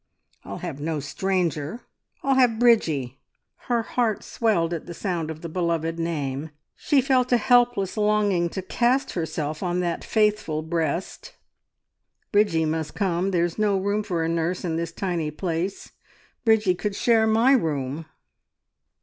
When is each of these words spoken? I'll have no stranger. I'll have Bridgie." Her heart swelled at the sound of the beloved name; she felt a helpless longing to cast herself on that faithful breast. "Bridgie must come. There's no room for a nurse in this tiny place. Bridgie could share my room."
I'll 0.43 0.57
have 0.57 0.81
no 0.81 0.99
stranger. 0.99 1.81
I'll 2.23 2.33
have 2.33 2.57
Bridgie." 2.57 3.19
Her 3.67 3.83
heart 3.83 4.23
swelled 4.23 4.73
at 4.73 4.87
the 4.87 4.95
sound 4.95 5.29
of 5.29 5.41
the 5.43 5.47
beloved 5.47 5.99
name; 5.99 6.49
she 6.75 7.01
felt 7.01 7.31
a 7.31 7.37
helpless 7.37 7.95
longing 7.97 8.49
to 8.49 8.63
cast 8.63 9.11
herself 9.11 9.61
on 9.61 9.79
that 9.81 10.03
faithful 10.03 10.63
breast. 10.63 11.33
"Bridgie 12.31 12.65
must 12.65 12.95
come. 12.95 13.29
There's 13.29 13.59
no 13.59 13.77
room 13.77 14.01
for 14.01 14.23
a 14.23 14.27
nurse 14.27 14.65
in 14.65 14.75
this 14.75 14.91
tiny 14.91 15.29
place. 15.29 15.91
Bridgie 16.43 16.73
could 16.73 16.95
share 16.95 17.27
my 17.27 17.51
room." 17.51 18.07